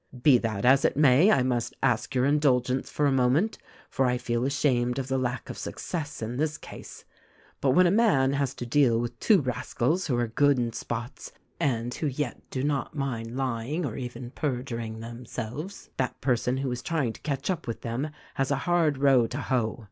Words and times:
"Be 0.23 0.39
that 0.39 0.65
as 0.65 0.83
it 0.83 0.97
may, 0.97 1.31
I 1.31 1.43
must 1.43 1.75
ask 1.83 2.15
your 2.15 2.25
indulgence 2.25 2.89
for 2.89 3.05
a 3.05 3.11
moment; 3.11 3.59
for 3.87 4.07
I 4.07 4.17
feel 4.17 4.45
ashamed 4.45 4.97
of 4.97 5.09
the 5.09 5.19
lack 5.19 5.47
of 5.47 5.59
success 5.59 6.23
in 6.23 6.37
this 6.37 6.57
case; 6.57 7.05
but 7.59 7.75
when 7.75 7.85
a 7.85 7.91
man 7.91 8.33
has 8.33 8.55
to 8.55 8.65
deal 8.65 8.97
with 8.99 9.19
two 9.19 9.41
rascals 9.41 10.07
who 10.07 10.17
are 10.17 10.25
good 10.25 10.57
in 10.57 10.73
spots 10.73 11.31
and 11.59 11.93
who 11.93 12.07
yet 12.07 12.41
do 12.49 12.63
not 12.63 12.95
mind 12.95 13.37
lying 13.37 13.85
or 13.85 13.95
even 13.95 14.31
per 14.31 14.57
i 14.57 14.61
juring 14.63 15.01
themselves, 15.01 15.91
that 15.97 16.19
person 16.19 16.57
who 16.57 16.71
is 16.71 16.81
trying 16.81 17.13
to 17.13 17.21
catch 17.21 17.51
up 17.51 17.67
with 17.67 17.81
them 17.81 18.09
has 18.33 18.49
a 18.49 18.55
hard 18.65 18.97
row 18.97 19.27
to 19.27 19.37
hoe. 19.37 19.79